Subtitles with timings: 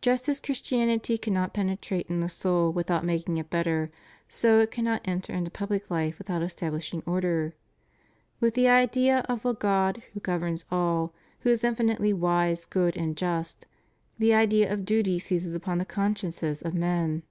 [0.00, 3.90] Just as Christianity cannot penetrate in the soul without making it better,
[4.28, 7.54] so it cannot enter into public life without establishing order.
[8.38, 13.16] With the idea of a God who governs all, who is infinitely wise, good, and
[13.16, 13.66] just,
[14.16, 17.24] the idea of duty seizes upon the consciences of men.